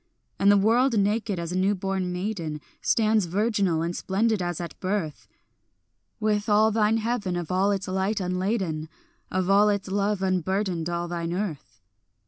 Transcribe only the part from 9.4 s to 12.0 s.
all its love unburdened all thine earth.